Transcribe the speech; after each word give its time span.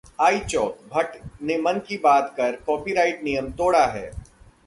iChowk: 0.21 0.77
Bhatt 0.91 1.17
ने 1.41 1.57
मन 1.57 1.79
की 1.87 1.97
बात 1.97 2.33
कर 2.37 2.55
कॉपीराइट 2.55 3.23
नियम 3.23 3.51
तोड़ा 3.51 3.85
है 3.85 4.11